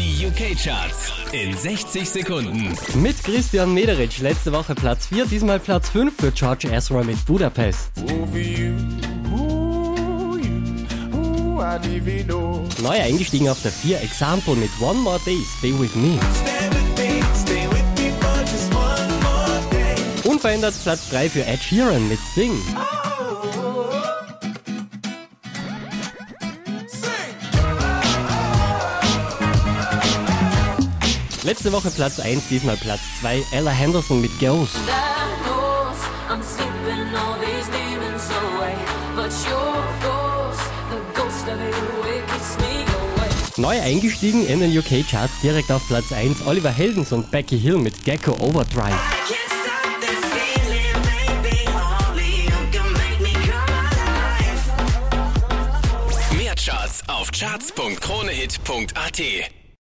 Die 0.00 0.26
UK-Charts 0.26 1.12
in 1.32 1.54
60 1.54 2.08
Sekunden. 2.08 2.74
Mit 2.94 3.22
Christian 3.22 3.74
Mederitsch 3.74 4.20
letzte 4.20 4.50
Woche 4.50 4.74
Platz 4.74 5.08
4, 5.08 5.26
diesmal 5.26 5.60
Platz 5.60 5.90
5 5.90 6.16
für 6.18 6.32
George 6.32 6.68
Ezra 6.72 7.02
mit 7.02 7.22
Budapest. 7.26 7.90
Neu 12.82 12.98
eingestiegen 12.98 13.50
auf 13.50 13.60
der 13.60 13.72
4, 13.72 14.00
Example 14.00 14.56
mit 14.56 14.70
One 14.80 15.00
More 15.00 15.20
Day, 15.26 15.36
Stay 15.58 15.78
With 15.78 15.94
Me. 15.94 16.18
Unverändert 20.24 20.74
Platz 20.82 21.10
3 21.10 21.28
für 21.28 21.44
Ed 21.44 21.62
Sheeran 21.62 22.08
mit 22.08 22.20
Sing. 22.34 22.52
Letzte 31.42 31.72
Woche 31.72 31.90
Platz 31.90 32.20
1, 32.20 32.48
diesmal 32.48 32.76
Platz 32.76 33.00
2, 33.20 33.42
Ella 33.52 33.70
Henderson 33.70 34.20
mit 34.20 34.38
Ghost. 34.38 34.76
Neu 43.56 43.80
eingestiegen 43.80 44.46
in 44.46 44.60
den 44.60 44.76
UK 44.76 45.02
Charts 45.08 45.32
direkt 45.42 45.72
auf 45.72 45.80
Platz 45.88 46.12
1, 46.12 46.46
Oliver 46.46 46.70
Heldens 46.70 47.10
und 47.12 47.30
Becky 47.30 47.58
Hill 47.58 47.78
mit 47.78 48.04
Gecko 48.04 48.32
Overdrive. 48.32 48.92
Mehr 56.36 56.54
Charts 56.54 57.02
auf 57.08 57.32
charts.kronehit.at. 57.32 59.59